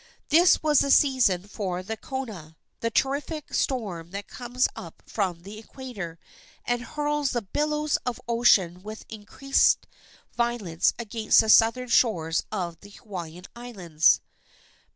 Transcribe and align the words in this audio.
This 0.29 0.63
was 0.63 0.79
the 0.79 0.89
season 0.89 1.43
for 1.47 1.83
the 1.83 1.95
kona, 1.95 2.57
the 2.79 2.89
terrific 2.89 3.53
storm 3.53 4.09
that 4.09 4.27
comes 4.27 4.67
up 4.75 5.03
from 5.05 5.43
the 5.43 5.59
equator, 5.59 6.17
and 6.65 6.81
hurls 6.81 7.33
the 7.33 7.43
billows 7.43 7.97
of 7.97 8.19
ocean 8.27 8.81
with 8.81 9.05
increased 9.09 9.85
violence 10.35 10.91
against 10.97 11.41
the 11.41 11.49
southern 11.49 11.89
shores 11.89 12.45
of 12.51 12.79
the 12.79 12.89
Hawaiian 12.89 13.45
Islands. 13.55 14.21